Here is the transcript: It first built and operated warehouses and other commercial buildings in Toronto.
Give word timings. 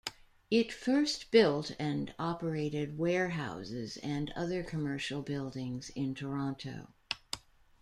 It 0.49 0.73
first 0.73 1.29
built 1.29 1.75
and 1.77 2.11
operated 2.17 2.97
warehouses 2.97 3.97
and 3.97 4.31
other 4.31 4.63
commercial 4.63 5.21
buildings 5.21 5.91
in 5.91 6.15
Toronto. 6.15 6.87